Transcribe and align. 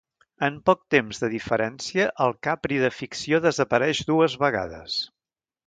En 0.45 0.55
poc 0.69 0.79
temps 0.95 1.21
de 1.23 1.29
diferència, 1.33 2.07
el 2.25 2.33
Capri 2.49 2.81
de 2.85 2.91
ficció 3.03 3.43
desapareix 3.47 4.03
dues 4.11 4.41
vegades. 4.47 5.01